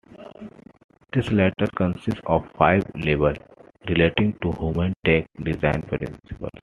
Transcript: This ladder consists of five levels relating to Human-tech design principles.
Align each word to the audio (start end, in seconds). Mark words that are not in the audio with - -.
This 1.13 1.29
ladder 1.31 1.67
consists 1.75 2.21
of 2.25 2.49
five 2.57 2.81
levels 3.05 3.37
relating 3.87 4.33
to 4.39 4.51
Human-tech 4.53 5.29
design 5.43 5.83
principles. 5.83 6.49